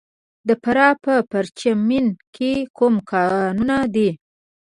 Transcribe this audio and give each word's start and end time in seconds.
د 0.47 0.49
فراه 0.63 0.95
په 1.03 1.13
پرچمن 1.31 2.05
کې 2.35 2.53
کوم 2.77 2.95
کانونه 3.09 3.77
دي؟ 3.95 4.09